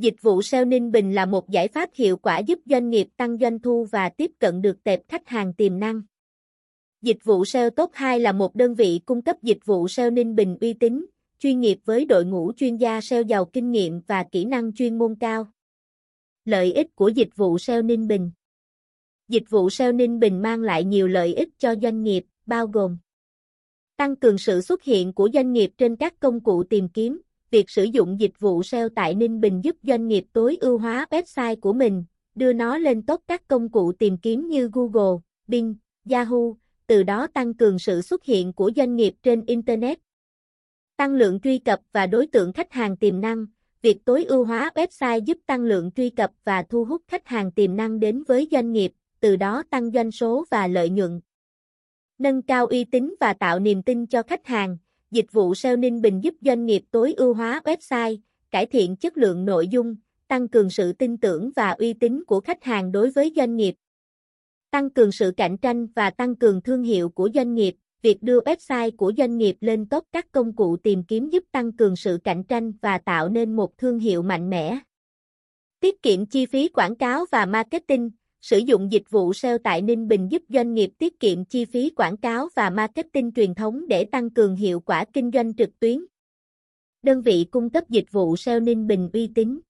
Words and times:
Dịch 0.00 0.22
vụ 0.22 0.42
SEO 0.42 0.64
Ninh 0.64 0.92
Bình 0.92 1.14
là 1.14 1.26
một 1.26 1.50
giải 1.50 1.68
pháp 1.68 1.90
hiệu 1.94 2.16
quả 2.16 2.38
giúp 2.38 2.58
doanh 2.66 2.90
nghiệp 2.90 3.08
tăng 3.16 3.38
doanh 3.38 3.58
thu 3.58 3.86
và 3.90 4.08
tiếp 4.08 4.30
cận 4.38 4.62
được 4.62 4.84
tệp 4.84 5.00
khách 5.08 5.28
hàng 5.28 5.54
tiềm 5.54 5.78
năng. 5.80 6.02
Dịch 7.02 7.24
vụ 7.24 7.44
SEO 7.44 7.70
Top 7.70 7.90
2 7.94 8.20
là 8.20 8.32
một 8.32 8.54
đơn 8.54 8.74
vị 8.74 9.00
cung 9.06 9.22
cấp 9.22 9.36
dịch 9.42 9.58
vụ 9.64 9.88
SEO 9.88 10.10
Ninh 10.10 10.34
Bình 10.34 10.56
uy 10.60 10.72
tín, 10.72 11.06
chuyên 11.38 11.60
nghiệp 11.60 11.78
với 11.84 12.04
đội 12.04 12.24
ngũ 12.24 12.52
chuyên 12.56 12.76
gia 12.76 13.00
SEO 13.00 13.22
giàu 13.22 13.44
kinh 13.44 13.70
nghiệm 13.70 14.00
và 14.06 14.24
kỹ 14.32 14.44
năng 14.44 14.72
chuyên 14.72 14.98
môn 14.98 15.14
cao. 15.20 15.46
Lợi 16.44 16.72
ích 16.72 16.94
của 16.94 17.08
dịch 17.08 17.36
vụ 17.36 17.58
SEO 17.58 17.82
Ninh 17.82 18.08
Bình 18.08 18.30
Dịch 19.28 19.50
vụ 19.50 19.70
SEO 19.70 19.92
Ninh 19.92 20.18
Bình 20.18 20.42
mang 20.42 20.60
lại 20.60 20.84
nhiều 20.84 21.08
lợi 21.08 21.34
ích 21.34 21.48
cho 21.58 21.74
doanh 21.82 22.02
nghiệp, 22.02 22.24
bao 22.46 22.66
gồm 22.66 22.98
Tăng 23.96 24.16
cường 24.16 24.38
sự 24.38 24.60
xuất 24.60 24.82
hiện 24.82 25.12
của 25.12 25.28
doanh 25.34 25.52
nghiệp 25.52 25.70
trên 25.78 25.96
các 25.96 26.20
công 26.20 26.40
cụ 26.40 26.64
tìm 26.64 26.88
kiếm, 26.88 27.20
việc 27.50 27.70
sử 27.70 27.84
dụng 27.84 28.20
dịch 28.20 28.40
vụ 28.40 28.62
SEO 28.62 28.88
tại 28.88 29.14
Ninh 29.14 29.40
Bình 29.40 29.60
giúp 29.64 29.76
doanh 29.82 30.08
nghiệp 30.08 30.24
tối 30.32 30.56
ưu 30.60 30.78
hóa 30.78 31.06
website 31.10 31.56
của 31.60 31.72
mình, 31.72 32.04
đưa 32.34 32.52
nó 32.52 32.78
lên 32.78 33.06
top 33.06 33.20
các 33.28 33.48
công 33.48 33.68
cụ 33.68 33.92
tìm 33.92 34.18
kiếm 34.18 34.48
như 34.48 34.70
Google, 34.72 35.20
Bing, 35.46 35.74
Yahoo, 36.10 36.54
từ 36.86 37.02
đó 37.02 37.26
tăng 37.26 37.54
cường 37.54 37.78
sự 37.78 38.02
xuất 38.02 38.24
hiện 38.24 38.52
của 38.52 38.70
doanh 38.76 38.96
nghiệp 38.96 39.14
trên 39.22 39.44
Internet. 39.46 39.98
Tăng 40.96 41.14
lượng 41.14 41.40
truy 41.40 41.58
cập 41.58 41.80
và 41.92 42.06
đối 42.06 42.26
tượng 42.26 42.52
khách 42.52 42.72
hàng 42.72 42.96
tiềm 42.96 43.20
năng, 43.20 43.46
việc 43.82 44.04
tối 44.04 44.24
ưu 44.24 44.44
hóa 44.44 44.70
website 44.74 45.24
giúp 45.24 45.38
tăng 45.46 45.60
lượng 45.60 45.90
truy 45.96 46.10
cập 46.10 46.30
và 46.44 46.62
thu 46.62 46.84
hút 46.84 47.02
khách 47.08 47.26
hàng 47.26 47.52
tiềm 47.52 47.76
năng 47.76 48.00
đến 48.00 48.22
với 48.28 48.48
doanh 48.50 48.72
nghiệp, 48.72 48.92
từ 49.20 49.36
đó 49.36 49.62
tăng 49.70 49.90
doanh 49.90 50.10
số 50.10 50.44
và 50.50 50.66
lợi 50.66 50.90
nhuận. 50.90 51.20
Nâng 52.18 52.42
cao 52.42 52.66
uy 52.66 52.84
tín 52.84 53.14
và 53.20 53.32
tạo 53.32 53.58
niềm 53.58 53.82
tin 53.82 54.06
cho 54.06 54.22
khách 54.22 54.46
hàng, 54.46 54.78
dịch 55.10 55.32
vụ 55.32 55.54
SEO 55.54 55.76
Ninh 55.76 56.00
Bình 56.00 56.20
giúp 56.20 56.34
doanh 56.40 56.66
nghiệp 56.66 56.82
tối 56.90 57.14
ưu 57.16 57.34
hóa 57.34 57.60
website, 57.64 58.18
cải 58.50 58.66
thiện 58.66 58.96
chất 58.96 59.16
lượng 59.16 59.44
nội 59.44 59.68
dung, 59.68 59.96
tăng 60.28 60.48
cường 60.48 60.70
sự 60.70 60.92
tin 60.92 61.16
tưởng 61.16 61.50
và 61.56 61.70
uy 61.70 61.92
tín 61.92 62.24
của 62.24 62.40
khách 62.40 62.64
hàng 62.64 62.92
đối 62.92 63.10
với 63.10 63.32
doanh 63.36 63.56
nghiệp. 63.56 63.74
Tăng 64.70 64.90
cường 64.90 65.12
sự 65.12 65.32
cạnh 65.36 65.58
tranh 65.58 65.86
và 65.86 66.10
tăng 66.10 66.36
cường 66.36 66.62
thương 66.62 66.82
hiệu 66.82 67.08
của 67.08 67.30
doanh 67.34 67.54
nghiệp, 67.54 67.76
việc 68.02 68.22
đưa 68.22 68.40
website 68.40 68.90
của 68.96 69.12
doanh 69.16 69.38
nghiệp 69.38 69.56
lên 69.60 69.86
top 69.88 70.04
các 70.12 70.32
công 70.32 70.56
cụ 70.56 70.76
tìm 70.76 71.04
kiếm 71.04 71.28
giúp 71.28 71.44
tăng 71.52 71.72
cường 71.72 71.96
sự 71.96 72.18
cạnh 72.24 72.44
tranh 72.44 72.72
và 72.82 72.98
tạo 72.98 73.28
nên 73.28 73.56
một 73.56 73.78
thương 73.78 73.98
hiệu 73.98 74.22
mạnh 74.22 74.50
mẽ. 74.50 74.78
Tiết 75.80 76.02
kiệm 76.02 76.26
chi 76.26 76.46
phí 76.46 76.68
quảng 76.68 76.96
cáo 76.96 77.24
và 77.32 77.46
marketing, 77.46 78.10
sử 78.40 78.58
dụng 78.58 78.92
dịch 78.92 79.10
vụ 79.10 79.32
SEO 79.32 79.58
tại 79.58 79.82
Ninh 79.82 80.08
Bình 80.08 80.28
giúp 80.30 80.42
doanh 80.48 80.74
nghiệp 80.74 80.90
tiết 80.98 81.20
kiệm 81.20 81.44
chi 81.44 81.64
phí 81.64 81.90
quảng 81.90 82.16
cáo 82.16 82.48
và 82.56 82.70
marketing 82.70 83.32
truyền 83.32 83.54
thống 83.54 83.88
để 83.88 84.04
tăng 84.04 84.30
cường 84.30 84.56
hiệu 84.56 84.80
quả 84.80 85.04
kinh 85.12 85.30
doanh 85.34 85.54
trực 85.54 85.80
tuyến. 85.80 86.04
Đơn 87.02 87.22
vị 87.22 87.46
cung 87.50 87.70
cấp 87.70 87.84
dịch 87.88 88.12
vụ 88.12 88.36
SEO 88.36 88.60
Ninh 88.60 88.86
Bình 88.86 89.10
uy 89.12 89.30
tín. 89.34 89.60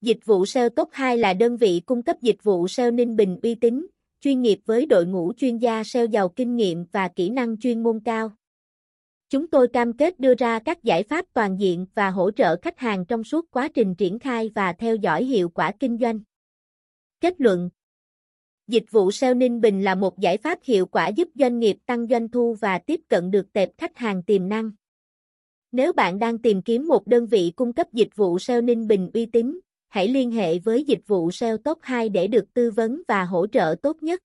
Dịch 0.00 0.18
vụ 0.24 0.46
SEO 0.46 0.68
Top 0.68 0.88
2 0.92 1.18
là 1.18 1.34
đơn 1.34 1.56
vị 1.56 1.82
cung 1.86 2.02
cấp 2.02 2.16
dịch 2.20 2.42
vụ 2.42 2.68
SEO 2.68 2.90
Ninh 2.90 3.16
Bình 3.16 3.38
uy 3.42 3.54
tín, 3.54 3.86
chuyên 4.20 4.42
nghiệp 4.42 4.58
với 4.64 4.86
đội 4.86 5.06
ngũ 5.06 5.32
chuyên 5.36 5.58
gia 5.58 5.84
SEO 5.84 6.06
giàu 6.06 6.28
kinh 6.28 6.56
nghiệm 6.56 6.84
và 6.92 7.08
kỹ 7.08 7.30
năng 7.30 7.58
chuyên 7.58 7.82
môn 7.82 8.00
cao. 8.04 8.32
Chúng 9.28 9.46
tôi 9.46 9.68
cam 9.68 9.92
kết 9.92 10.20
đưa 10.20 10.34
ra 10.34 10.58
các 10.58 10.82
giải 10.82 11.02
pháp 11.02 11.24
toàn 11.32 11.60
diện 11.60 11.86
và 11.94 12.10
hỗ 12.10 12.30
trợ 12.30 12.56
khách 12.62 12.78
hàng 12.78 13.04
trong 13.06 13.24
suốt 13.24 13.50
quá 13.50 13.68
trình 13.68 13.94
triển 13.94 14.18
khai 14.18 14.50
và 14.54 14.72
theo 14.72 14.96
dõi 14.96 15.24
hiệu 15.24 15.48
quả 15.48 15.72
kinh 15.80 15.98
doanh. 15.98 16.20
Kết 17.22 17.40
luận 17.40 17.70
Dịch 18.68 18.84
vụ 18.90 19.10
SEO 19.10 19.34
Ninh 19.34 19.60
Bình 19.60 19.84
là 19.84 19.94
một 19.94 20.18
giải 20.18 20.36
pháp 20.36 20.58
hiệu 20.62 20.86
quả 20.86 21.08
giúp 21.08 21.28
doanh 21.34 21.58
nghiệp 21.58 21.76
tăng 21.86 22.06
doanh 22.06 22.28
thu 22.28 22.56
và 22.60 22.78
tiếp 22.78 23.00
cận 23.08 23.30
được 23.30 23.52
tệp 23.52 23.68
khách 23.78 23.96
hàng 23.96 24.22
tiềm 24.22 24.48
năng. 24.48 24.70
Nếu 25.72 25.92
bạn 25.92 26.18
đang 26.18 26.38
tìm 26.38 26.62
kiếm 26.62 26.88
một 26.88 27.06
đơn 27.06 27.26
vị 27.26 27.52
cung 27.56 27.72
cấp 27.72 27.86
dịch 27.92 28.16
vụ 28.16 28.38
SEO 28.38 28.60
Ninh 28.60 28.86
Bình 28.86 29.10
uy 29.14 29.26
tín, 29.26 29.60
hãy 29.88 30.08
liên 30.08 30.30
hệ 30.30 30.58
với 30.58 30.84
dịch 30.84 31.06
vụ 31.06 31.30
SEO 31.30 31.56
Top 31.56 31.78
2 31.82 32.08
để 32.08 32.26
được 32.26 32.54
tư 32.54 32.70
vấn 32.70 33.02
và 33.08 33.24
hỗ 33.24 33.46
trợ 33.46 33.74
tốt 33.82 34.02
nhất. 34.02 34.22